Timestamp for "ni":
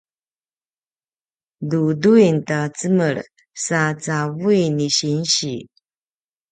4.77-4.87